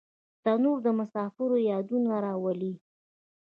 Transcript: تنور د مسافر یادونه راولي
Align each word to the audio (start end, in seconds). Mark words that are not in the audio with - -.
تنور 0.43 0.77
د 0.85 0.87
مسافر 0.99 1.49
یادونه 1.71 2.11
راولي 2.25 2.73